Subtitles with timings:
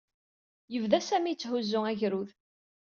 [0.73, 2.29] Yebda Sami yetthuzzu agerrud.